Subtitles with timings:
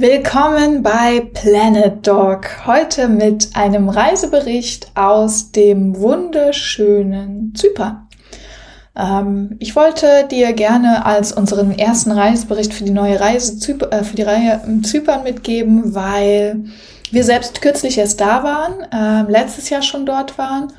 [0.00, 2.66] Willkommen bei Planet Dog.
[2.66, 8.08] Heute mit einem Reisebericht aus dem wunderschönen Zypern.
[8.96, 14.02] Ähm, ich wollte dir gerne als unseren ersten Reisebericht für die neue Reise Zyp äh,
[14.02, 16.64] für die Reihe Zypern mitgeben, weil
[17.10, 20.72] wir selbst kürzlich erst da waren, äh, letztes Jahr schon dort waren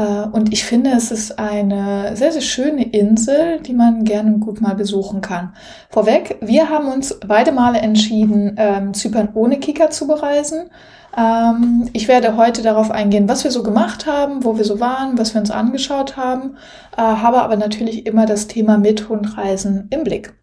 [0.00, 4.74] und ich finde, es ist eine sehr, sehr schöne Insel, die man gerne gut mal
[4.74, 5.54] besuchen kann.
[5.88, 10.70] Vorweg, wir haben uns beide Male entschieden, ähm, Zypern ohne Kika zu bereisen.
[11.16, 15.16] Ähm, ich werde heute darauf eingehen, was wir so gemacht haben, wo wir so waren,
[15.16, 16.56] was wir uns angeschaut haben,
[16.96, 20.34] äh, habe aber natürlich immer das Thema mit Hundreisen im Blick.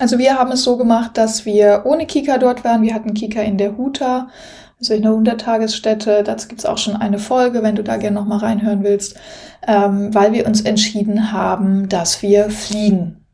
[0.00, 2.82] Also wir haben es so gemacht, dass wir ohne Kika dort waren.
[2.82, 4.28] Wir hatten Kika in der Huta
[4.80, 6.22] also in der Hundertagesstätte.
[6.22, 9.16] Dazu gibt's auch schon eine Folge, wenn du da gerne nochmal reinhören willst,
[9.66, 13.24] ähm, weil wir uns entschieden haben, dass wir fliegen.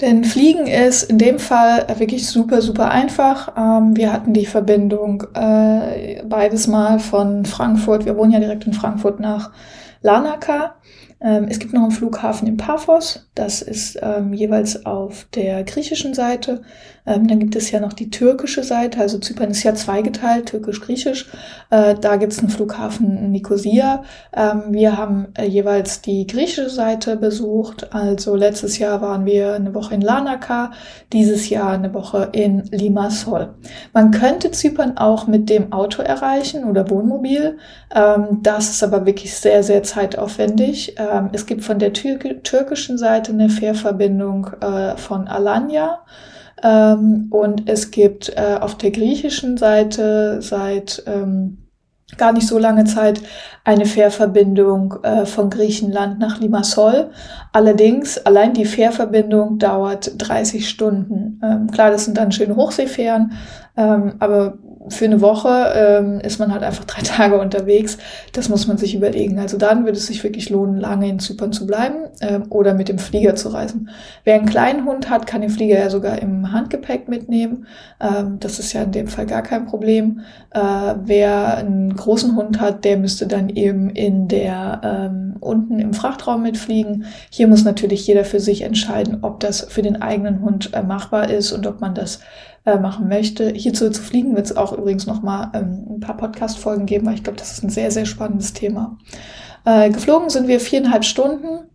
[0.00, 3.52] Denn Fliegen ist in dem Fall wirklich super, super einfach.
[3.56, 8.72] Ähm, wir hatten die Verbindung äh, beides Mal von Frankfurt, wir wohnen ja direkt in
[8.72, 9.52] Frankfurt, nach
[10.02, 10.74] Larnaca.
[11.24, 16.12] Ähm, es gibt noch einen Flughafen in Paphos, das ist ähm, jeweils auf der griechischen
[16.12, 16.60] Seite.
[17.06, 21.30] Ähm, dann gibt es ja noch die türkische Seite, also Zypern ist ja zweigeteilt, türkisch-griechisch.
[21.70, 24.04] Äh, da gibt es einen Flughafen Nicosia.
[24.34, 27.92] Ähm, wir haben äh, jeweils die griechische Seite besucht.
[27.94, 30.72] Also letztes Jahr waren wir eine Woche in Larnaca,
[31.12, 33.54] dieses Jahr eine Woche in Limassol.
[33.92, 37.58] Man könnte Zypern auch mit dem Auto erreichen oder Wohnmobil.
[37.94, 40.96] Ähm, das ist aber wirklich sehr, sehr zeitaufwendig.
[41.14, 46.00] Ähm, es gibt von der Tür türkischen Seite eine Fährverbindung äh, von Alanya.
[46.62, 51.58] Ähm, und es gibt äh, auf der griechischen Seite seit ähm,
[52.16, 53.20] gar nicht so lange Zeit
[53.64, 57.10] eine Fährverbindung äh, von Griechenland nach Limassol.
[57.52, 61.40] Allerdings, allein die Fährverbindung dauert 30 Stunden.
[61.42, 63.32] Ähm, klar, das sind dann schöne Hochseefähren,
[63.76, 67.98] ähm, aber für eine Woche ähm, ist man halt einfach drei Tage unterwegs.
[68.32, 69.38] Das muss man sich überlegen.
[69.38, 72.88] Also dann würde es sich wirklich lohnen, lange in Zypern zu bleiben ähm, oder mit
[72.88, 73.90] dem Flieger zu reisen.
[74.24, 77.66] Wer einen kleinen Hund hat, kann den Flieger ja sogar im Handgepäck mitnehmen.
[78.00, 80.20] Ähm, das ist ja in dem Fall gar kein Problem.
[80.50, 80.60] Äh,
[81.04, 86.42] wer einen großen Hund hat, der müsste dann eben in der ähm, unten im Frachtraum
[86.42, 87.06] mitfliegen.
[87.30, 91.30] Hier muss natürlich jeder für sich entscheiden, ob das für den eigenen Hund äh, machbar
[91.30, 92.20] ist und ob man das
[92.64, 93.50] äh, machen möchte.
[93.50, 97.14] Hierzu zu fliegen wird es auch übrigens noch mal ähm, ein paar Podcast-Folgen geben, weil
[97.14, 98.98] ich glaube, das ist ein sehr, sehr spannendes Thema.
[99.64, 101.68] Äh, geflogen sind wir viereinhalb Stunden.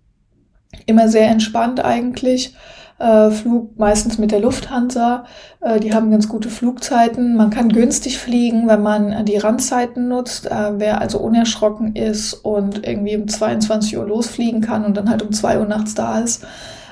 [0.85, 2.55] Immer sehr entspannt eigentlich.
[2.99, 5.23] Äh, Flug meistens mit der Lufthansa.
[5.61, 7.35] Äh, die haben ganz gute Flugzeiten.
[7.35, 10.47] Man kann günstig fliegen, wenn man die Randzeiten nutzt.
[10.47, 15.22] Äh, wer also unerschrocken ist und irgendwie um 22 Uhr losfliegen kann und dann halt
[15.22, 16.45] um 2 Uhr nachts da ist,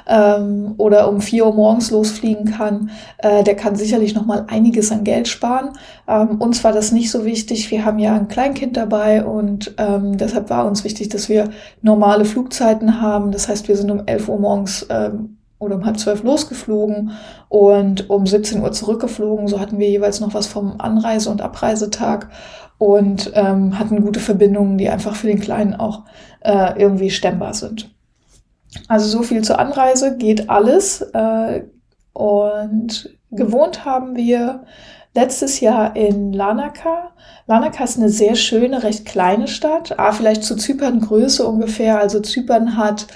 [0.08, 4.92] ähm, oder um vier Uhr morgens losfliegen kann, äh, der kann sicherlich noch mal einiges
[4.92, 5.70] an Geld sparen.
[6.08, 7.70] Ähm, uns war das nicht so wichtig.
[7.72, 11.50] Wir haben ja ein Kleinkind dabei und ähm, deshalb war uns wichtig, dass wir
[11.82, 13.32] normale Flugzeiten haben.
[13.32, 17.12] Das heißt, wir sind um 11 Uhr morgens ähm, oder um halb zwölf losgeflogen
[17.50, 19.48] und um 17 Uhr zurückgeflogen.
[19.48, 22.30] So hatten wir jeweils noch was vom Anreise- und Abreisetag
[22.78, 26.04] und ähm, hatten gute Verbindungen, die einfach für den Kleinen auch
[26.42, 27.97] äh, irgendwie stemmbar sind.
[28.88, 31.02] Also so viel zur Anreise, geht alles.
[31.02, 31.64] Äh,
[32.14, 34.64] und gewohnt haben wir
[35.18, 37.12] letztes Jahr in Larnaca.
[37.48, 39.98] Larnaca ist eine sehr schöne, recht kleine Stadt.
[39.98, 42.00] Ah, vielleicht zu Zypern Größe ungefähr.
[42.00, 43.08] Also Zypern hat,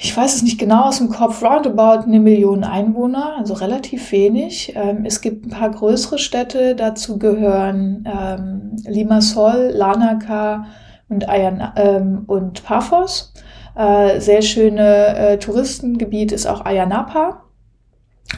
[0.00, 4.72] ich weiß es nicht genau aus dem Kopf, roundabout eine Million Einwohner, also relativ wenig.
[4.76, 10.66] Ähm, es gibt ein paar größere Städte, dazu gehören ähm, Limassol, Larnaca
[11.08, 13.34] und, Ayan, ähm, und Paphos.
[13.80, 17.44] Äh, sehr schöne äh, Touristengebiet ist auch Ayanapa.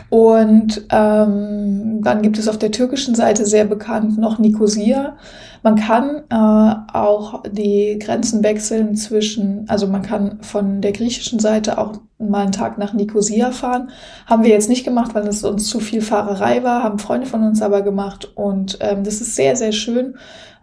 [0.08, 5.16] Und ähm, dann gibt es auf der türkischen Seite sehr bekannt noch Nikosia.
[5.62, 11.78] Man kann äh, auch die Grenzen wechseln zwischen, also man kann von der griechischen Seite
[11.78, 13.90] auch mal einen Tag nach Nikosia fahren.
[14.26, 17.44] Haben wir jetzt nicht gemacht, weil es uns zu viel Fahrerei war, haben Freunde von
[17.44, 18.32] uns aber gemacht.
[18.34, 20.14] Und ähm, das ist sehr, sehr schön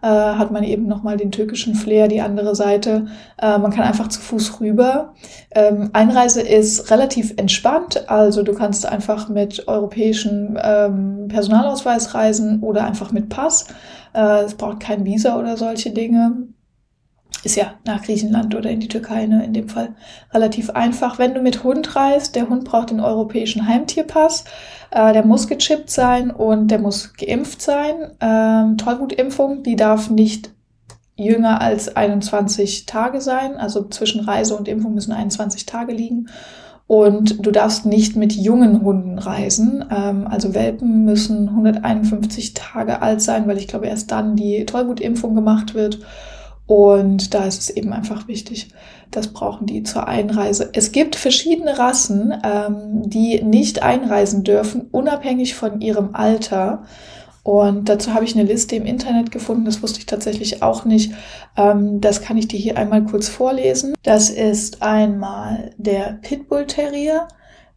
[0.02, 3.06] äh, hat man eben nochmal den türkischen Flair, die andere Seite.
[3.40, 5.14] Äh, man kann einfach zu Fuß rüber.
[5.54, 12.84] Ähm, Einreise ist relativ entspannt, also du kannst einfach mit europäischem ähm, Personalausweis reisen oder
[12.84, 13.66] einfach mit Pass.
[14.14, 16.48] Äh, es braucht kein Visa oder solche Dinge
[17.42, 19.94] ist ja nach Griechenland oder in die Türkei ne, in dem Fall
[20.32, 21.18] relativ einfach.
[21.18, 24.44] Wenn du mit Hund reist, der Hund braucht den europäischen Heimtierpass.
[24.90, 28.12] Äh, der muss gechippt sein und der muss geimpft sein.
[28.20, 30.50] Ähm, Tollwutimpfung, die darf nicht
[31.16, 33.56] jünger als 21 Tage sein.
[33.56, 36.28] Also zwischen Reise und Impfung müssen 21 Tage liegen.
[36.90, 39.84] Und du darfst nicht mit jungen Hunden reisen.
[39.96, 45.36] Ähm, also Welpen müssen 151 Tage alt sein, weil ich glaube, erst dann die Tollwutimpfung
[45.36, 46.00] gemacht wird.
[46.66, 48.70] Und da ist es eben einfach wichtig,
[49.12, 50.70] das brauchen die zur Einreise.
[50.72, 56.82] Es gibt verschiedene Rassen, ähm, die nicht einreisen dürfen, unabhängig von ihrem Alter.
[57.42, 61.12] Und dazu habe ich eine Liste im Internet gefunden, das wusste ich tatsächlich auch nicht.
[61.56, 63.94] Ähm, das kann ich dir hier einmal kurz vorlesen.
[64.02, 67.28] Das ist einmal der Pitbull Terrier,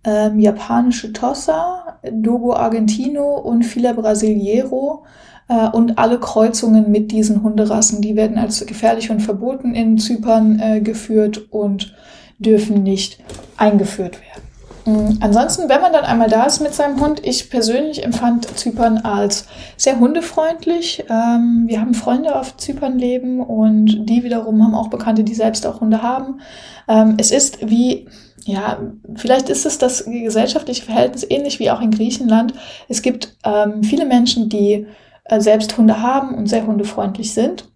[0.03, 5.05] ähm, japanische Tossa, Dogo Argentino und Fila Brasileiro
[5.47, 10.59] äh, und alle Kreuzungen mit diesen Hunderassen, die werden als gefährlich und verboten in Zypern
[10.59, 11.95] äh, geführt und
[12.37, 13.23] dürfen nicht
[13.55, 14.42] eingeführt werden.
[14.85, 15.17] Mhm.
[15.21, 19.45] Ansonsten, wenn man dann einmal da ist mit seinem Hund, ich persönlich empfand Zypern als
[19.77, 21.05] sehr hundefreundlich.
[21.09, 25.65] Ähm, wir haben Freunde auf Zypern leben und die wiederum haben auch Bekannte, die selbst
[25.65, 26.41] auch Hunde haben.
[26.87, 28.07] Ähm, es ist wie,
[28.45, 28.79] ja,
[29.15, 32.53] vielleicht ist es das gesellschaftliche Verhältnis ähnlich wie auch in Griechenland.
[32.89, 34.87] Es gibt ähm, viele Menschen, die
[35.25, 37.72] äh, selbst Hunde haben und sehr hundefreundlich sind.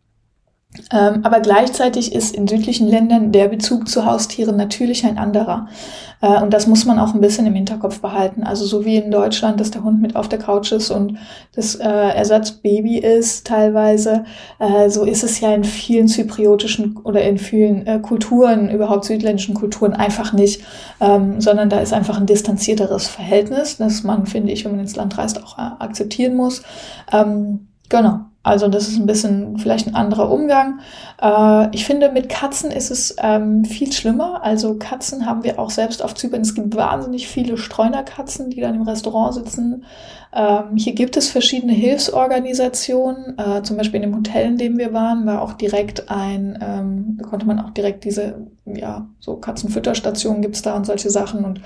[0.92, 5.68] Ähm, aber gleichzeitig ist in südlichen Ländern der Bezug zu Haustieren natürlich ein anderer.
[6.22, 8.44] Äh, und das muss man auch ein bisschen im Hinterkopf behalten.
[8.44, 11.18] Also so wie in Deutschland, dass der Hund mit auf der Couch ist und
[11.56, 14.26] das äh, Ersatzbaby ist teilweise,
[14.60, 19.56] äh, so ist es ja in vielen zypriotischen oder in vielen äh, Kulturen, überhaupt südländischen
[19.56, 20.64] Kulturen einfach nicht,
[21.00, 24.96] ähm, sondern da ist einfach ein distanzierteres Verhältnis, das man, finde ich, wenn man ins
[24.96, 26.62] Land reist, auch äh, akzeptieren muss.
[27.12, 28.20] Ähm, genau.
[28.48, 30.80] Also das ist ein bisschen vielleicht ein anderer Umgang.
[31.22, 34.44] Äh, ich finde, mit Katzen ist es ähm, viel schlimmer.
[34.44, 36.42] Also Katzen haben wir auch selbst auf Zypern.
[36.42, 39.84] Es gibt wahnsinnig viele Streunerkatzen, die dann im Restaurant sitzen.
[40.34, 43.38] Ähm, hier gibt es verschiedene Hilfsorganisationen.
[43.38, 47.18] Äh, zum Beispiel in dem Hotel, in dem wir waren, war auch direkt ein, ähm,
[47.20, 51.62] da konnte man auch direkt diese, ja, so Katzenfütterstationen gibt's da und solche Sachen und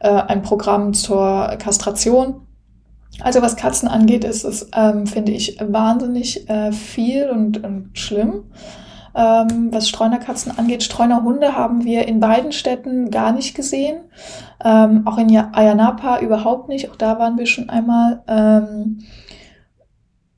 [0.00, 2.46] äh, ein Programm zur Kastration.
[3.20, 8.44] Also was Katzen angeht, ist es, ähm, finde ich, wahnsinnig äh, viel und, und schlimm.
[9.16, 13.98] Ähm, was Streunerkatzen angeht, Streunerhunde haben wir in beiden Städten gar nicht gesehen.
[14.64, 16.90] Ähm, auch in Ayanapa überhaupt nicht.
[16.90, 18.22] Auch da waren wir schon einmal.
[18.26, 18.98] Ähm,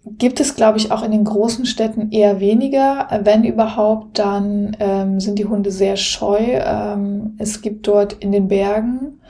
[0.04, 3.08] gibt es, glaube ich, auch in den großen Städten eher weniger.
[3.24, 6.38] Wenn überhaupt, dann ähm, sind die Hunde sehr scheu.
[6.38, 9.20] Ähm, es gibt dort in den Bergen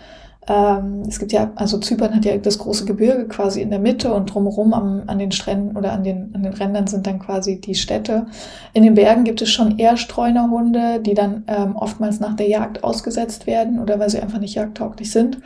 [0.48, 4.12] ähm, es gibt ja, also Zypern hat ja das große Gebirge quasi in der Mitte
[4.14, 7.60] und drumherum am, an den Stränden oder an den, an den Rändern sind dann quasi
[7.60, 8.26] die Städte.
[8.72, 12.84] In den Bergen gibt es schon eher Streunerhunde, die dann ähm, oftmals nach der Jagd
[12.84, 15.38] ausgesetzt werden oder weil sie einfach nicht jagdtauglich sind.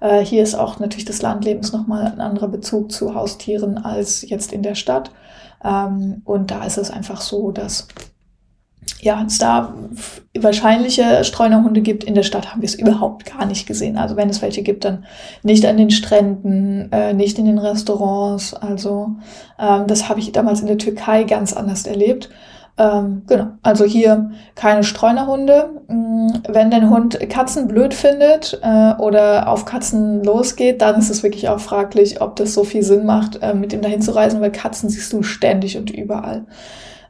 [0.00, 4.52] Äh, hier ist auch natürlich des Landlebens nochmal ein anderer Bezug zu Haustieren als jetzt
[4.52, 5.10] in der Stadt.
[5.62, 7.88] Ähm, und da ist es einfach so, dass
[9.00, 9.74] ja, es da
[10.36, 12.04] wahrscheinliche Streunerhunde gibt.
[12.04, 13.96] In der Stadt haben wir es überhaupt gar nicht gesehen.
[13.96, 15.04] Also wenn es welche gibt, dann
[15.42, 18.54] nicht an den Stränden, äh, nicht in den Restaurants.
[18.54, 19.10] Also
[19.58, 22.30] ähm, das habe ich damals in der Türkei ganz anders erlebt.
[22.78, 25.70] Ähm, genau, also hier keine Streunerhunde.
[25.88, 31.22] Mm, wenn der Hund Katzen blöd findet äh, oder auf Katzen losgeht, dann ist es
[31.22, 34.40] wirklich auch fraglich, ob das so viel Sinn macht, äh, mit ihm dahin zu reisen,
[34.40, 36.46] weil Katzen siehst du ständig und überall.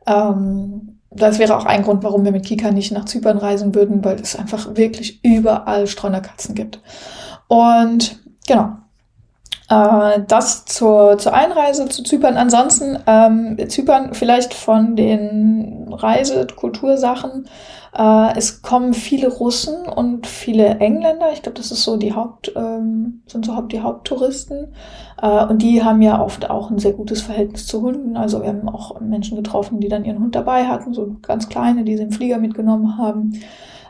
[0.06, 4.04] Ähm, das wäre auch ein Grund, warum wir mit Kika nicht nach Zypern reisen würden,
[4.04, 6.80] weil es einfach wirklich überall Streunerkatzen gibt.
[7.48, 8.76] Und genau.
[9.68, 12.36] Äh, das zur, zur Einreise zu Zypern.
[12.36, 17.48] Ansonsten ähm, Zypern vielleicht von den Reise-Kultursachen
[17.96, 21.32] äh, es kommen viele Russen und viele Engländer.
[21.32, 24.74] Ich glaube, das ist so die Haupt, ähm, sind so die Haupttouristen.
[25.22, 28.16] Äh, und die haben ja oft auch ein sehr gutes Verhältnis zu Hunden.
[28.16, 31.84] Also wir haben auch Menschen getroffen, die dann ihren Hund dabei hatten, so ganz kleine,
[31.84, 33.40] die sie im Flieger mitgenommen haben.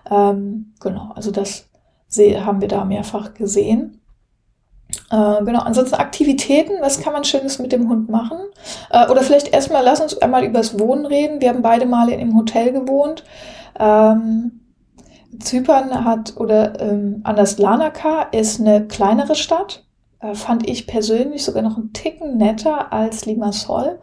[0.08, 1.68] Ähm, genau, also das
[2.16, 4.00] haben wir da mehrfach gesehen.
[5.10, 8.38] Äh, genau, ansonsten Aktivitäten, was kann man Schönes mit dem Hund machen?
[8.90, 11.40] Äh, oder vielleicht erstmal, lass uns einmal über das Wohnen reden.
[11.40, 13.24] Wir haben beide Male im Hotel gewohnt.
[13.78, 14.60] Ähm,
[15.38, 19.84] Zypern hat, oder ähm, anders Larnaca ist eine kleinere Stadt.
[20.20, 23.98] Äh, fand ich persönlich sogar noch einen Ticken netter als Limassol.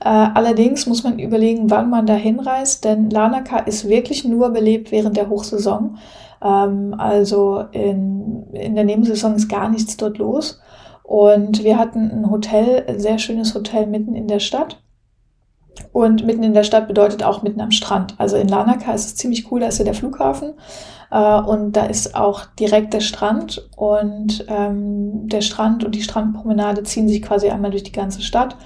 [0.00, 4.92] Äh, allerdings muss man überlegen, wann man da hinreist, denn Larnaca ist wirklich nur belebt
[4.92, 5.96] während der Hochsaison.
[6.42, 10.60] Ähm, also in, in der Nebensaison ist gar nichts dort los.
[11.02, 14.82] Und wir hatten ein Hotel, ein sehr schönes Hotel mitten in der Stadt.
[15.92, 18.14] Und mitten in der Stadt bedeutet auch mitten am Strand.
[18.18, 20.54] Also in Larnaca ist es ziemlich cool, da ist ja der Flughafen
[21.10, 26.82] äh, und da ist auch direkt der Strand und ähm, der Strand und die Strandpromenade
[26.82, 28.56] ziehen sich quasi einmal durch die ganze Stadt.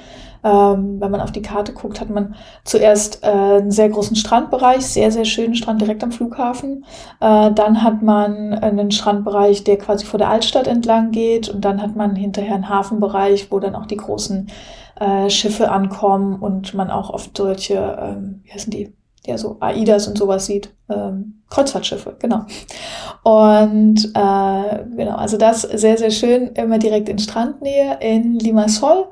[0.44, 4.86] Ähm, wenn man auf die Karte guckt, hat man zuerst äh, einen sehr großen Strandbereich,
[4.86, 6.84] sehr, sehr schönen Strand direkt am Flughafen.
[7.20, 11.48] Äh, dann hat man einen Strandbereich, der quasi vor der Altstadt entlang geht.
[11.48, 14.48] Und dann hat man hinterher einen Hafenbereich, wo dann auch die großen
[15.00, 18.94] äh, Schiffe ankommen und man auch oft solche, ähm, wie heißen die?
[19.26, 20.72] Ja, so AIDAs und sowas sieht.
[20.88, 22.46] Ähm, Kreuzfahrtschiffe, genau.
[23.22, 27.98] Und äh, genau, also das sehr, sehr schön, immer direkt in Strandnähe.
[28.00, 29.08] In Limassol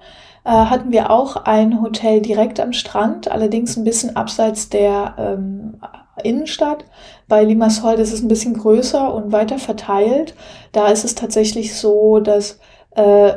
[0.47, 5.81] äh, hatten wir auch ein Hotel direkt am Strand, allerdings ein bisschen abseits der ähm,
[6.23, 6.85] Innenstadt.
[7.26, 10.37] Bei Limassol, das ist ein bisschen größer und weiter verteilt.
[10.71, 12.61] Da ist es tatsächlich so, dass
[12.93, 13.33] äh,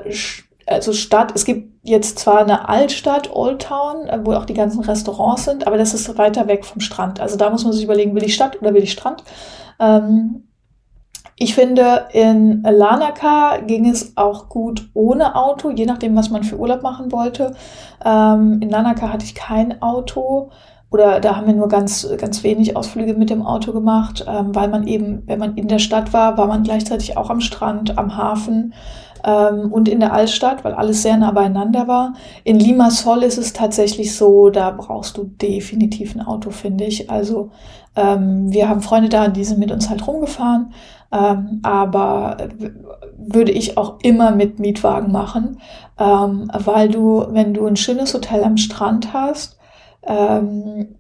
[0.68, 4.82] also Stadt, es gibt jetzt zwar eine Altstadt, Old Town, äh, wo auch die ganzen
[4.82, 7.20] Restaurants sind, aber das ist weiter weg vom Strand.
[7.20, 9.24] Also da muss man sich überlegen, will ich Stadt oder will ich Strand?
[9.80, 10.49] Ähm,
[11.41, 16.58] ich finde, in Lanaka ging es auch gut ohne Auto, je nachdem, was man für
[16.58, 17.55] Urlaub machen wollte.
[18.03, 20.50] Ähm, in Lanaka hatte ich kein Auto
[20.91, 24.67] oder da haben wir nur ganz, ganz wenig Ausflüge mit dem Auto gemacht, ähm, weil
[24.67, 28.17] man eben, wenn man in der Stadt war, war man gleichzeitig auch am Strand, am
[28.17, 28.74] Hafen
[29.24, 32.15] ähm, und in der Altstadt, weil alles sehr nah beieinander war.
[32.43, 37.10] In Limassol ist es tatsächlich so, da brauchst du definitiv ein Auto, finde ich.
[37.10, 37.51] Also
[37.96, 40.74] ähm, wir haben Freunde da, die sind mit uns halt rumgefahren,
[41.12, 42.38] ähm, aber
[43.18, 45.60] würde ich auch immer mit Mietwagen machen,
[45.98, 49.58] ähm, weil du, wenn du ein schönes Hotel am Strand hast,
[50.04, 50.99] ähm,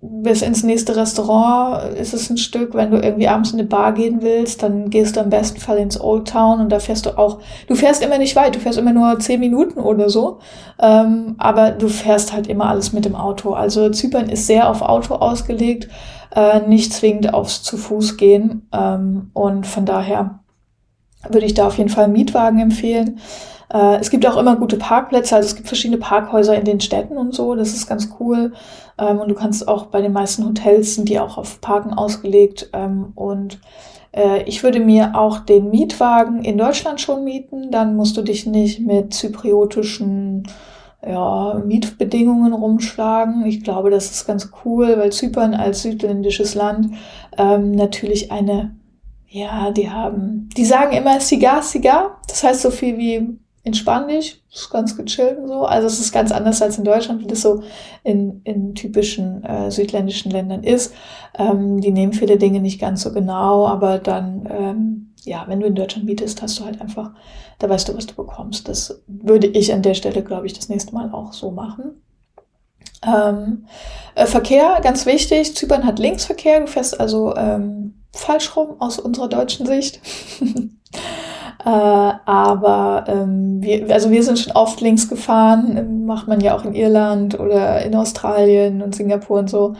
[0.00, 2.74] bis ins nächste Restaurant ist es ein Stück.
[2.74, 5.78] Wenn du irgendwie abends in eine Bar gehen willst, dann gehst du am besten Fall
[5.78, 8.78] ins Old Town und da fährst du auch, du fährst immer nicht weit, du fährst
[8.78, 10.38] immer nur zehn Minuten oder so,
[10.78, 13.54] ähm, aber du fährst halt immer alles mit dem Auto.
[13.54, 15.88] Also Zypern ist sehr auf Auto ausgelegt,
[16.34, 20.38] äh, nicht zwingend aufs zu Fuß gehen ähm, und von daher
[21.28, 23.18] würde ich da auf jeden Fall einen Mietwagen empfehlen.
[23.72, 27.16] Äh, es gibt auch immer gute Parkplätze, also es gibt verschiedene Parkhäuser in den Städten
[27.18, 28.52] und so, das ist ganz cool.
[28.98, 32.70] Ähm, und du kannst auch bei den meisten Hotels sind die auch auf Parken ausgelegt.
[32.72, 33.60] Ähm, und
[34.12, 38.46] äh, ich würde mir auch den Mietwagen in Deutschland schon mieten, dann musst du dich
[38.46, 40.44] nicht mit zypriotischen
[41.06, 43.46] ja, Mietbedingungen rumschlagen.
[43.46, 46.94] Ich glaube, das ist ganz cool, weil Zypern als südländisches Land
[47.36, 48.74] ähm, natürlich eine,
[49.28, 52.20] ja, die haben, die sagen immer Cigar, Cigar.
[52.26, 55.64] Das heißt so viel wie entspann dich, ist ganz gechillt und so.
[55.64, 57.62] Also es ist ganz anders als in Deutschland, wie das so
[58.02, 60.92] in, in typischen äh, südländischen Ländern ist.
[61.38, 65.66] Ähm, die nehmen viele Dinge nicht ganz so genau, aber dann, ähm, ja, wenn du
[65.66, 67.12] in Deutschland mietest, hast du halt einfach,
[67.58, 68.68] da weißt du, was du bekommst.
[68.68, 72.02] Das würde ich an der Stelle, glaube ich, das nächste Mal auch so machen.
[73.06, 73.66] Ähm,
[74.14, 75.54] äh, Verkehr, ganz wichtig.
[75.54, 76.60] Zypern hat Linksverkehr.
[76.60, 80.00] Du fährst also ähm, falsch rum aus unserer deutschen Sicht.
[81.64, 86.64] Äh, aber ähm, wir, also wir sind schon oft links gefahren, macht man ja auch
[86.64, 89.74] in Irland oder in Australien und Singapur und so.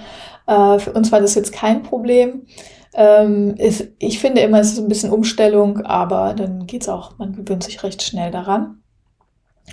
[0.47, 2.47] Äh, für uns war das jetzt kein Problem.
[2.94, 7.32] Ähm, ist, ich finde immer, es ist ein bisschen Umstellung, aber dann geht's auch, man
[7.32, 8.82] gewöhnt sich recht schnell daran.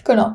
[0.04, 0.34] Genau.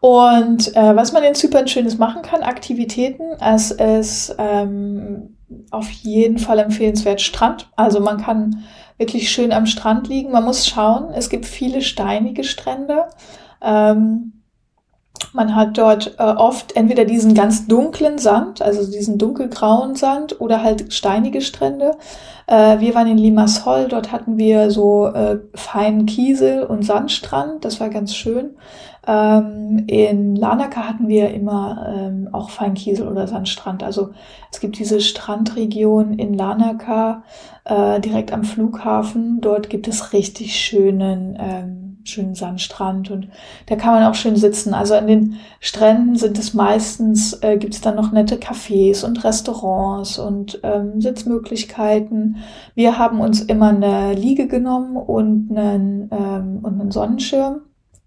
[0.00, 5.36] Und äh, was man in Zypern Schönes machen kann, Aktivitäten, es ist ähm,
[5.74, 7.70] auf jeden Fall empfehlenswert Strand.
[7.76, 8.64] Also man kann
[8.96, 10.32] wirklich schön am Strand liegen.
[10.32, 13.06] Man muss schauen, es gibt viele steinige Strände.
[13.62, 14.34] Ähm,
[15.32, 20.62] man hat dort äh, oft entweder diesen ganz dunklen Sand, also diesen dunkelgrauen Sand oder
[20.62, 21.96] halt steinige Strände.
[22.46, 27.80] Äh, wir waren in Limassol, dort hatten wir so äh, feinen Kiesel und Sandstrand, das
[27.80, 28.56] war ganz schön.
[29.06, 33.82] Ähm, in Lanaka hatten wir immer ähm, auch Feinkiesel oder Sandstrand.
[33.82, 34.10] Also
[34.50, 37.22] es gibt diese Strandregion in Lanaka
[37.64, 39.40] äh, direkt am Flughafen.
[39.40, 43.28] Dort gibt es richtig schönen, ähm, schönen Sandstrand und
[43.66, 44.74] da kann man auch schön sitzen.
[44.74, 49.24] Also an den Stränden sind es meistens, äh, gibt es dann noch nette Cafés und
[49.24, 52.36] Restaurants und ähm, Sitzmöglichkeiten.
[52.74, 57.62] Wir haben uns immer eine Liege genommen und einen, ähm, und einen Sonnenschirm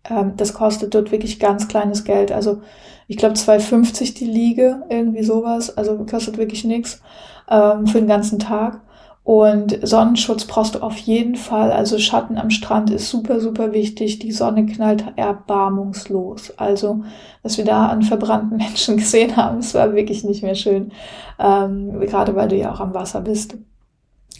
[0.09, 2.31] ähm, das kostet dort wirklich ganz kleines Geld.
[2.31, 2.61] Also
[3.07, 5.77] ich glaube 2,50 die Liege, irgendwie sowas.
[5.77, 7.01] Also kostet wirklich nichts
[7.49, 8.81] ähm, für den ganzen Tag.
[9.27, 11.73] Und Sonnenschutz brauchst du auf jeden Fall.
[11.73, 14.19] Also Schatten am Strand ist super, super wichtig.
[14.19, 16.53] Die Sonne knallt erbarmungslos.
[16.57, 17.03] Also,
[17.43, 20.93] was wir da an verbrannten Menschen gesehen haben, es war wirklich nicht mehr schön.
[21.39, 23.57] Ähm, gerade weil du ja auch am Wasser bist.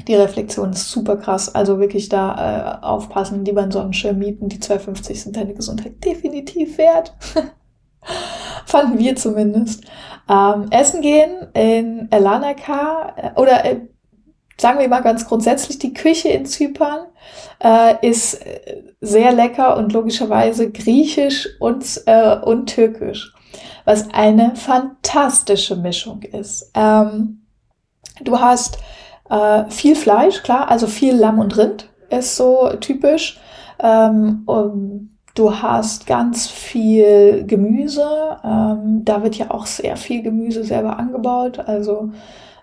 [0.06, 1.54] Die Reflexion ist super krass.
[1.54, 4.50] Also wirklich da äh, aufpassen, lieber einen Sonnenschirm mieten.
[4.50, 7.14] Die 2,50 sind deine Gesundheit definitiv wert.
[8.66, 9.84] Fanden wir zumindest.
[10.30, 13.82] Ähm, essen gehen in Elanaka äh, oder äh,
[14.60, 17.08] sagen wir mal ganz grundsätzlich, die Küche in Zypern
[17.64, 23.34] äh, ist äh, sehr lecker und logischerweise griechisch und, äh, und türkisch,
[23.86, 26.72] was eine fantastische Mischung ist.
[26.74, 27.46] Ähm,
[28.22, 28.80] du hast
[29.30, 33.40] äh, viel Fleisch, klar, also viel Lamm und Rind ist so typisch.
[33.80, 38.08] Ähm, um, Du hast ganz viel Gemüse.
[38.44, 41.60] Ähm, da wird ja auch sehr viel Gemüse selber angebaut.
[41.60, 42.10] Also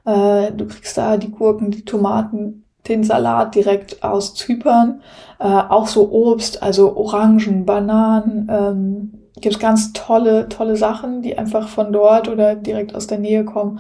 [0.05, 5.03] äh, du kriegst da die Gurken, die Tomaten, den Salat direkt aus Zypern.
[5.39, 8.49] Äh, auch so Obst, also Orangen, Bananen.
[8.51, 13.45] Ähm, gibt ganz tolle, tolle Sachen, die einfach von dort oder direkt aus der Nähe
[13.45, 13.79] kommen.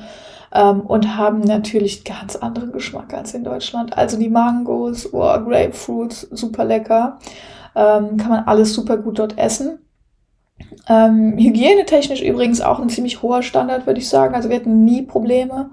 [0.55, 3.99] Ähm, und haben natürlich ganz anderen Geschmack als in Deutschland.
[3.99, 7.19] Also die Mangos, oh, Grapefruits, super lecker
[7.75, 9.79] ähm, kann man alles super gut dort essen.
[10.89, 14.35] Ähm, hygienetechnisch übrigens auch ein ziemlich hoher Standard, würde ich sagen.
[14.35, 15.71] Also wir hatten nie Probleme.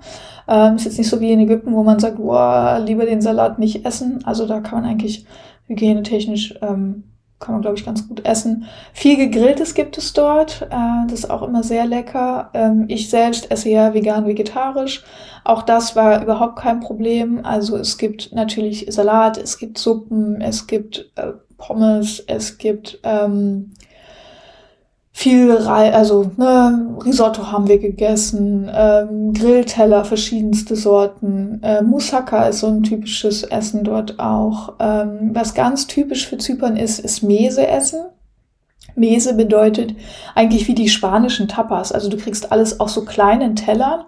[0.48, 3.60] Ähm, ist jetzt nicht so wie in Ägypten, wo man sagt, boah, lieber den Salat
[3.60, 4.26] nicht essen.
[4.26, 5.26] Also da kann man eigentlich
[5.68, 7.04] hygienetechnisch, ähm,
[7.42, 8.66] kann man glaube ich ganz gut essen.
[8.94, 10.62] Viel gegrilltes gibt es dort.
[10.70, 12.50] Äh, das ist auch immer sehr lecker.
[12.54, 15.04] Ähm, ich selbst esse ja vegan, vegetarisch.
[15.44, 17.44] Auch das war überhaupt kein Problem.
[17.44, 23.74] Also es gibt natürlich Salat, es gibt Suppen, es gibt äh, Pommes, es gibt ähm,
[25.22, 31.62] viel, Re also ne, Risotto haben wir gegessen, ähm, Grillteller, verschiedenste Sorten.
[31.62, 34.74] Äh, Moussaka ist so ein typisches Essen dort auch.
[34.80, 38.06] Ähm, was ganz typisch für Zypern ist, ist Mese-Essen.
[38.96, 39.94] Mese bedeutet
[40.34, 41.92] eigentlich wie die spanischen Tapas.
[41.92, 44.06] Also du kriegst alles auf so kleinen Tellern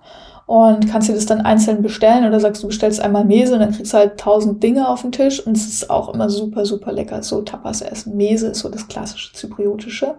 [0.48, 3.72] und kannst dir das dann einzeln bestellen oder sagst du bestellst einmal Mese und dann
[3.72, 6.92] kriegst du halt tausend Dinge auf den Tisch und es ist auch immer super, super
[6.92, 7.22] lecker.
[7.22, 8.18] So Tapas essen.
[8.18, 10.16] Mese ist so das klassische zypriotische.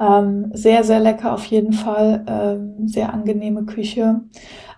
[0.00, 2.24] Ähm, sehr, sehr lecker auf jeden Fall.
[2.26, 4.20] Ähm, sehr angenehme Küche.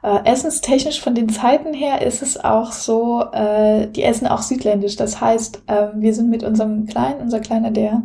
[0.02, 4.96] Äh, essenstechnisch von den Zeiten her ist es auch so, äh, die essen auch südländisch.
[4.96, 8.02] Das heißt, äh, wir sind mit unserem Kleinen, unser Kleiner, der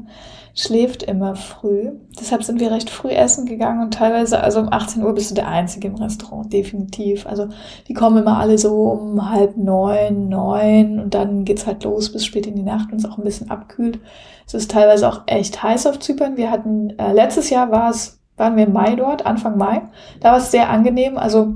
[0.54, 1.92] schläft immer früh.
[2.20, 5.36] Deshalb sind wir recht früh essen gegangen und teilweise, also um 18 Uhr bist du
[5.36, 7.26] der Einzige im Restaurant, definitiv.
[7.26, 7.48] Also
[7.88, 12.26] die kommen immer alle so um halb neun, neun und dann geht's halt los bis
[12.26, 14.00] spät in die Nacht und es auch ein bisschen abkühlt.
[14.46, 16.36] Es ist teilweise auch echt heiß auf Zypern.
[16.36, 19.84] Wir hatten, äh, letztes Jahr war es, waren wir im Mai dort, Anfang Mai.
[20.20, 21.18] Da war es sehr angenehm.
[21.18, 21.56] Also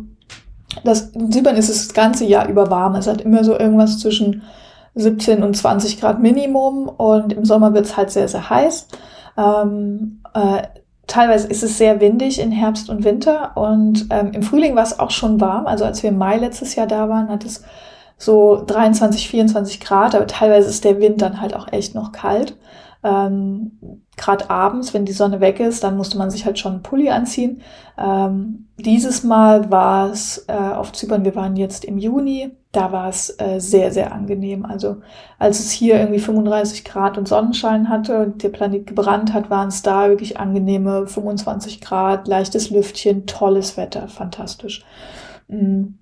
[0.85, 2.95] das, in Zypern ist es das ganze Jahr über warm.
[2.95, 4.43] Es hat immer so irgendwas zwischen
[4.95, 8.87] 17 und 20 Grad Minimum und im Sommer wird es halt sehr, sehr heiß.
[9.37, 10.63] Ähm, äh,
[11.07, 14.99] teilweise ist es sehr windig in Herbst und Winter und ähm, im Frühling war es
[14.99, 15.67] auch schon warm.
[15.67, 17.63] Also als wir im Mai letztes Jahr da waren, hat es
[18.17, 22.57] so 23, 24 Grad, aber teilweise ist der Wind dann halt auch echt noch kalt.
[23.03, 26.83] Ähm, Gerade abends, wenn die Sonne weg ist, dann musste man sich halt schon einen
[26.83, 27.61] Pulli anziehen.
[27.97, 33.09] Ähm, dieses Mal war es äh, auf Zypern, wir waren jetzt im Juni, da war
[33.09, 34.65] es äh, sehr, sehr angenehm.
[34.65, 34.97] Also
[35.39, 39.69] als es hier irgendwie 35 Grad und Sonnenschein hatte und der Planet gebrannt hat, waren
[39.69, 44.83] es da wirklich angenehme 25 Grad, leichtes Lüftchen, tolles Wetter, fantastisch.
[45.47, 45.99] Mhm.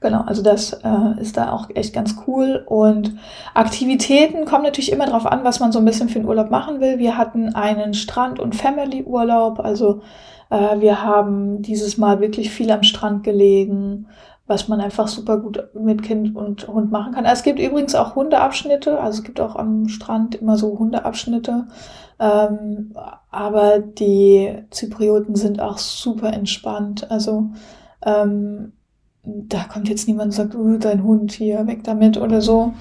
[0.00, 2.64] Genau, also das äh, ist da auch echt ganz cool.
[2.66, 3.16] Und
[3.54, 6.80] Aktivitäten kommen natürlich immer darauf an, was man so ein bisschen für den Urlaub machen
[6.80, 6.98] will.
[6.98, 9.60] Wir hatten einen Strand- und Family-Urlaub.
[9.60, 10.02] Also
[10.50, 14.08] äh, wir haben dieses Mal wirklich viel am Strand gelegen,
[14.46, 17.24] was man einfach super gut mit Kind und Hund machen kann.
[17.24, 21.68] Es gibt übrigens auch Hundeabschnitte, also es gibt auch am Strand immer so Hundeabschnitte.
[22.18, 22.92] Ähm,
[23.30, 27.10] aber die Zyprioten sind auch super entspannt.
[27.10, 27.50] Also
[28.04, 28.72] ähm,
[29.24, 32.74] da kommt jetzt niemand und sagt, oh, dein Hund hier, weg damit oder so.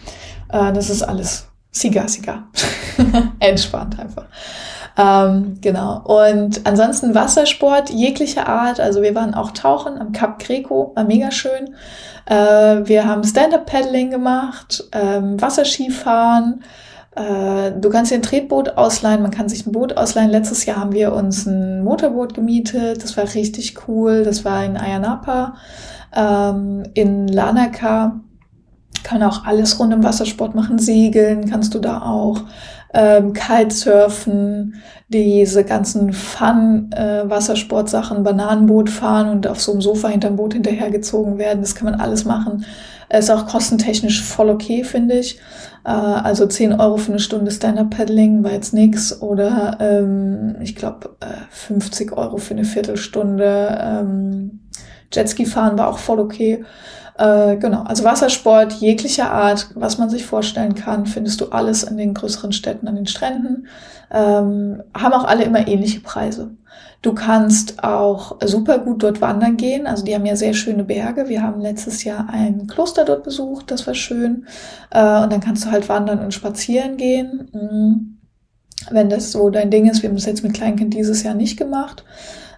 [0.49, 2.49] Äh, das ist alles Siga, Siga.
[3.39, 4.25] Entspannt einfach.
[4.97, 6.01] Ähm, genau.
[6.03, 8.79] Und ansonsten Wassersport jeglicher Art.
[8.79, 11.75] Also wir waren auch tauchen am Kap Greco, war mega schön.
[12.25, 16.63] Äh, wir haben Stand-Up-Paddling gemacht, ähm, Wasserskifahren.
[17.15, 20.29] Äh, du kannst dir ein Tretboot ausleihen, man kann sich ein Boot ausleihen.
[20.29, 23.03] Letztes Jahr haben wir uns ein Motorboot gemietet.
[23.03, 24.23] Das war richtig cool.
[24.23, 25.55] Das war in Ayanapa.
[26.15, 28.19] Ähm, in Lanaka
[29.03, 30.77] kann auch alles rund um Wassersport machen.
[30.77, 32.41] Segeln kannst du da auch
[32.93, 34.75] ähm, Kitesurfen,
[35.09, 41.61] diese ganzen Fun-Wassersportsachen, äh, Bananenboot fahren und auf so einem Sofa hinterm Boot hinterhergezogen werden.
[41.61, 42.65] Das kann man alles machen.
[43.09, 45.37] Ist auch kostentechnisch voll okay, finde ich.
[45.83, 49.21] Äh, also 10 Euro für eine Stunde Stand-Up-Paddling war jetzt nix.
[49.21, 53.79] Oder ähm, ich glaube äh, 50 Euro für eine Viertelstunde.
[53.81, 54.59] Ähm,
[55.11, 56.63] Jetski fahren war auch voll okay.
[57.21, 61.95] Äh, genau, also Wassersport jeglicher Art, was man sich vorstellen kann, findest du alles in
[61.95, 63.67] den größeren Städten an den Stränden.
[64.09, 66.49] Ähm, haben auch alle immer ähnliche Preise.
[67.03, 69.85] Du kannst auch super gut dort wandern gehen.
[69.85, 71.29] Also die haben ja sehr schöne Berge.
[71.29, 74.47] Wir haben letztes Jahr ein Kloster dort besucht, das war schön.
[74.89, 77.49] Äh, und dann kannst du halt wandern und spazieren gehen.
[77.53, 78.17] Mhm.
[78.89, 81.55] Wenn das so dein Ding ist, wir haben das jetzt mit Kleinkind dieses Jahr nicht
[81.55, 82.03] gemacht.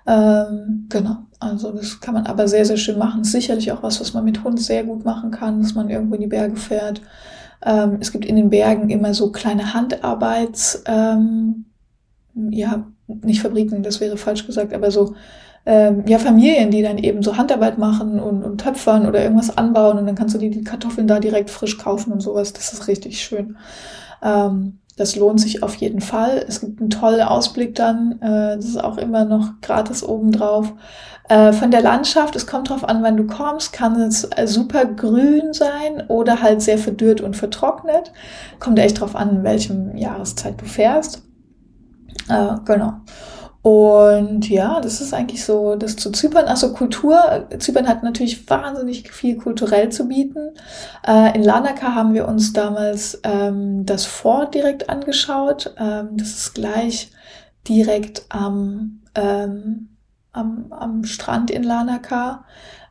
[0.06, 3.24] Ähm, genau, also das kann man aber sehr, sehr schön machen.
[3.24, 6.22] Sicherlich auch was, was man mit Hund sehr gut machen kann, dass man irgendwo in
[6.22, 7.02] die Berge fährt.
[7.66, 11.66] Ähm, es gibt in den Bergen immer so kleine Handarbeits, ähm,
[12.36, 15.16] ja, nicht Fabriken, das wäre falsch gesagt, aber so
[15.66, 19.98] ähm, ja, Familien, die dann eben so Handarbeit machen und, und töpfern oder irgendwas anbauen
[19.98, 22.52] und dann kannst du die, die Kartoffeln da direkt frisch kaufen und sowas.
[22.54, 23.58] Das ist richtig schön.
[24.22, 26.46] Ähm, das lohnt sich auf jeden Fall.
[26.48, 28.20] Es gibt einen tollen Ausblick dann.
[28.22, 30.74] Äh, das ist auch immer noch gratis obendrauf.
[31.30, 34.86] Äh, von der Landschaft, es kommt drauf an, wann du kommst, kann es äh, super
[34.86, 38.12] grün sein oder halt sehr verdürrt und vertrocknet.
[38.60, 41.24] Kommt echt drauf an, in welchem Jahreszeit du fährst.
[42.30, 42.94] Äh, genau.
[43.64, 46.48] Und ja, das ist eigentlich so, das zu Zypern.
[46.48, 50.52] Also Kultur, Zypern hat natürlich wahnsinnig viel kulturell zu bieten.
[51.08, 55.74] Äh, in Lanaka haben wir uns damals ähm, das Fort direkt angeschaut.
[55.78, 57.12] Ähm, das ist gleich
[57.66, 59.96] direkt am, ähm,
[60.34, 62.44] am, am Strand in Lanaka,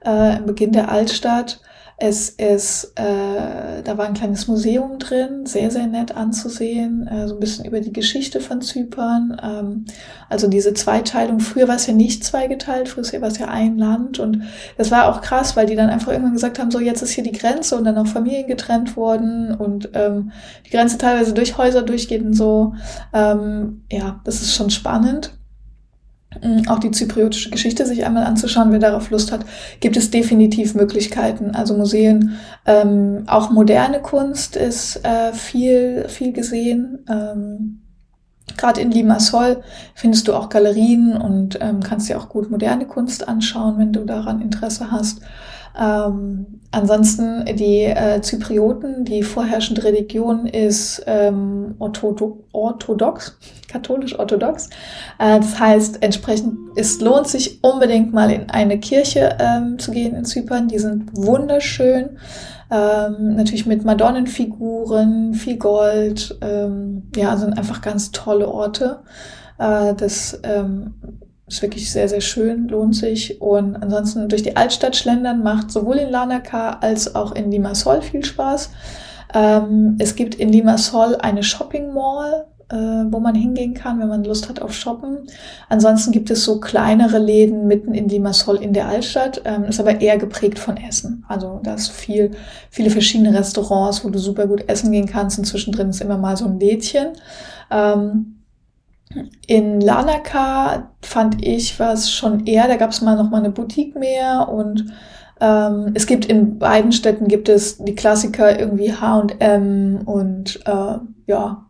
[0.02, 1.60] äh, im Beginn der Altstadt.
[2.04, 7.34] Es ist, äh, da war ein kleines Museum drin, sehr, sehr nett anzusehen, äh, so
[7.34, 9.40] ein bisschen über die Geschichte von Zypern.
[9.40, 9.84] Ähm,
[10.28, 14.18] also diese Zweiteilung, früher war es ja nicht zweigeteilt, früher war es ja ein Land
[14.18, 14.42] und
[14.76, 17.22] das war auch krass, weil die dann einfach irgendwann gesagt haben, so jetzt ist hier
[17.22, 20.32] die Grenze und dann auch Familien getrennt worden und ähm,
[20.66, 22.74] die Grenze teilweise durch Häuser durchgeht und so.
[23.12, 25.38] Ähm, ja, das ist schon spannend.
[26.40, 29.44] Mm, auch die zypriotische Geschichte sich einmal anzuschauen, wer darauf Lust hat,
[29.80, 31.50] gibt es definitiv Möglichkeiten.
[31.54, 37.04] Also Museen, ähm, auch moderne Kunst ist äh, viel, viel gesehen.
[37.08, 37.78] Ähm,
[38.56, 39.62] Gerade in Limassol
[39.94, 44.04] findest du auch Galerien und ähm, kannst dir auch gut moderne Kunst anschauen, wenn du
[44.04, 45.20] daran Interesse hast.
[45.78, 54.68] Ähm, ansonsten die äh, Zyprioten, die vorherrschende Religion ist ähm, orthodox, orthodox katholisch-orthodox.
[55.18, 60.14] Äh, das heißt, entsprechend, es lohnt sich unbedingt mal in eine Kirche ähm, zu gehen
[60.14, 60.68] in Zypern.
[60.68, 62.18] Die sind wunderschön.
[62.70, 66.38] Ähm, natürlich mit Madonnenfiguren, viel Gold.
[66.40, 69.00] Ähm, ja, sind einfach ganz tolle Orte.
[69.58, 70.94] Äh, das ähm,
[71.52, 73.40] ist wirklich sehr, sehr schön, lohnt sich.
[73.40, 78.24] Und ansonsten durch die Altstadt schlendern macht sowohl in Lanaka als auch in Limassol viel
[78.24, 78.70] Spaß.
[79.34, 84.24] Ähm, es gibt in Limassol eine Shopping Mall, äh, wo man hingehen kann, wenn man
[84.24, 85.26] Lust hat auf Shoppen.
[85.68, 90.00] Ansonsten gibt es so kleinere Läden mitten in Limassol in der Altstadt, ähm, ist aber
[90.00, 91.24] eher geprägt von Essen.
[91.28, 92.30] Also da ist viel,
[92.70, 95.38] viele verschiedene Restaurants, wo du super gut essen gehen kannst.
[95.38, 97.08] Und zwischendrin ist immer mal so ein Lädchen.
[97.70, 98.41] Ähm,
[99.46, 103.96] in Lanaka fand ich was schon eher, da gab es mal noch mal eine Boutique
[103.96, 104.92] mehr und
[105.40, 111.66] ähm, es gibt in beiden Städten gibt es die Klassiker irgendwie H&M und äh, ja,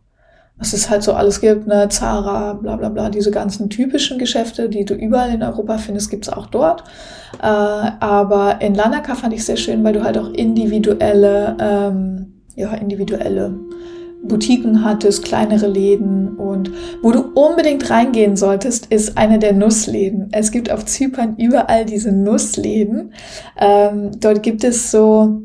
[0.59, 4.69] was es halt so alles gibt, ne, Zara, bla bla bla, diese ganzen typischen Geschäfte,
[4.69, 6.85] die du überall in Europa findest, gibt's auch dort.
[7.43, 12.75] Äh, aber in Lanaka fand ich sehr schön, weil du halt auch individuelle, ähm, ja,
[12.75, 13.59] individuelle
[14.23, 16.71] Boutiquen hattest, kleinere Läden und
[17.03, 20.29] wo du unbedingt reingehen solltest, ist eine der Nussläden.
[20.33, 23.15] Es gibt auf Zypern überall diese Nussläden.
[23.59, 25.43] Ähm, dort gibt es so,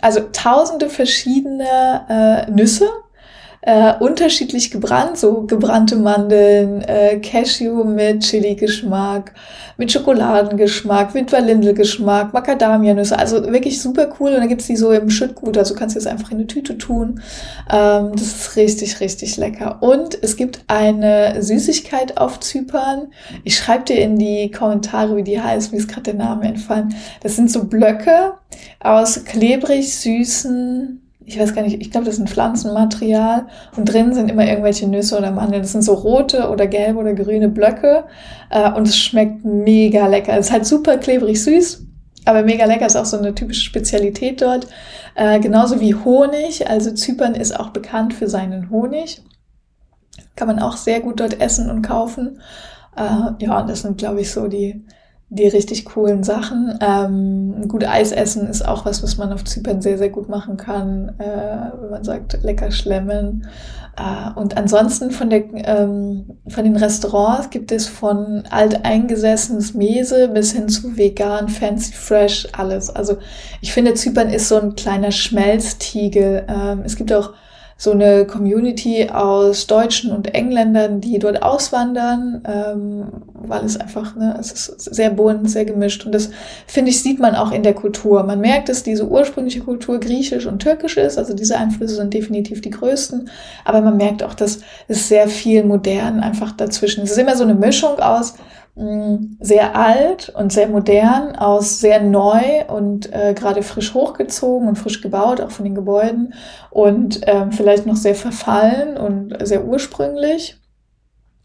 [0.00, 2.86] also tausende verschiedene äh, Nüsse,
[3.62, 9.32] äh, unterschiedlich gebrannt, so gebrannte Mandeln, äh, Cashew mit Chili-Geschmack,
[9.76, 14.30] mit Schokoladengeschmack, mit Vanillegeschmack, Macadamia-Nüsse, also wirklich super cool.
[14.30, 16.76] Und dann gibt's die so im Schüttgut, also kannst du es einfach in eine Tüte
[16.76, 17.22] tun.
[17.70, 19.80] Ähm, das ist richtig, richtig lecker.
[19.80, 23.12] Und es gibt eine Süßigkeit auf Zypern.
[23.44, 26.96] Ich schreibe dir in die Kommentare, wie die heißt, wie ist gerade der Name entfallen.
[27.22, 28.34] Das sind so Blöcke
[28.80, 34.14] aus klebrig süßen ich weiß gar nicht, ich glaube, das ist ein Pflanzenmaterial und drin
[34.14, 35.62] sind immer irgendwelche Nüsse oder Mandeln.
[35.62, 38.04] Das sind so rote oder gelbe oder grüne Blöcke
[38.50, 40.36] äh, und es schmeckt mega lecker.
[40.36, 41.86] Es ist halt super klebrig süß,
[42.24, 44.66] aber mega lecker ist auch so eine typische Spezialität dort.
[45.14, 46.68] Äh, genauso wie Honig.
[46.68, 49.22] Also Zypern ist auch bekannt für seinen Honig.
[50.36, 52.40] Kann man auch sehr gut dort essen und kaufen.
[52.96, 54.84] Äh, ja, und das sind, glaube ich, so die
[55.34, 56.78] die richtig coolen Sachen.
[56.82, 60.58] Ähm, gut Eis essen ist auch was, was man auf Zypern sehr, sehr gut machen
[60.58, 63.46] kann, äh, wenn man sagt, lecker schlemmen.
[63.96, 70.52] Äh, und ansonsten von, der, ähm, von den Restaurants gibt es von alteingesessenes Mese bis
[70.52, 72.90] hin zu vegan, fancy, fresh, alles.
[72.90, 73.16] Also
[73.62, 76.44] ich finde, Zypern ist so ein kleiner Schmelztiegel.
[76.46, 77.32] Ähm, es gibt auch
[77.82, 83.06] so eine Community aus Deutschen und Engländern, die dort auswandern, ähm,
[83.48, 86.30] weil es einfach, ne, es ist sehr bunt, sehr gemischt und das
[86.66, 88.22] finde ich sieht man auch in der Kultur.
[88.22, 92.60] Man merkt, dass diese ursprüngliche Kultur griechisch und türkisch ist, also diese Einflüsse sind definitiv
[92.60, 93.30] die größten,
[93.64, 97.02] aber man merkt auch, dass es sehr viel modern einfach dazwischen.
[97.02, 98.34] Es ist immer so eine Mischung aus
[98.74, 104.76] Mm, sehr alt und sehr modern aus sehr neu und äh, gerade frisch hochgezogen und
[104.76, 106.32] frisch gebaut, auch von den Gebäuden
[106.70, 110.58] und ähm, vielleicht noch sehr verfallen und sehr ursprünglich.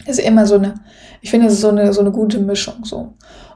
[0.06, 0.76] Ist immer so eine,
[1.22, 3.14] ich finde, es ist so eine, so eine gute Mischung so.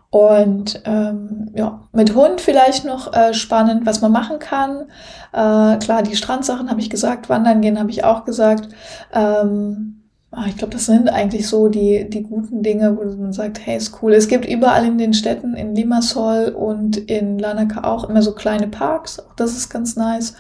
[0.10, 4.88] Und ähm, ja, mit Hund vielleicht noch äh, spannend, was man machen kann.
[5.32, 8.68] Äh, klar, die Strandsachen habe ich gesagt, wandern gehen habe ich auch gesagt.
[9.14, 10.02] Ähm,
[10.34, 13.76] Ah, ich glaube, das sind eigentlich so die, die guten Dinge, wo man sagt, hey,
[13.76, 14.14] ist cool.
[14.14, 18.70] Es gibt überall in den Städten, in Limassol und in Lanaka auch immer so kleine
[18.70, 19.20] Parks.
[19.20, 20.36] Auch das ist ganz nice.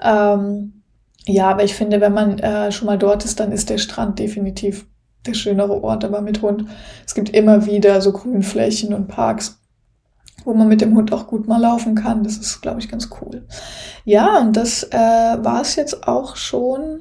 [0.00, 0.82] Ähm,
[1.26, 4.20] ja, aber ich finde, wenn man äh, schon mal dort ist, dann ist der Strand
[4.20, 4.86] definitiv
[5.26, 6.66] der schönere Ort, aber mit Hund.
[7.06, 9.58] Es gibt immer wieder so Grünflächen und Parks,
[10.44, 12.24] wo man mit dem Hund auch gut mal laufen kann.
[12.24, 13.46] Das ist, glaube ich, ganz cool.
[14.04, 17.00] Ja, und das äh, war es jetzt auch schon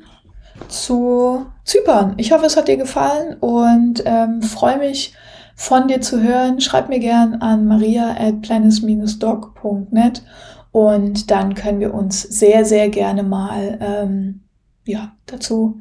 [0.68, 2.14] zu Zypern.
[2.18, 5.14] Ich hoffe, es hat dir gefallen und ähm, freue mich
[5.56, 6.62] von dir zu hören.
[6.62, 10.24] Schreib mir gern an maria at planis-dog.net
[10.72, 14.42] und dann können wir uns sehr, sehr gerne mal ähm,
[14.86, 15.80] ja, dazu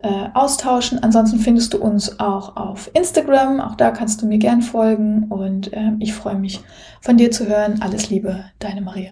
[0.00, 1.02] äh, austauschen.
[1.02, 3.60] Ansonsten findest du uns auch auf Instagram.
[3.60, 6.60] Auch da kannst du mir gern folgen und äh, ich freue mich
[7.00, 7.80] von dir zu hören.
[7.82, 9.06] Alles Liebe, deine Maria.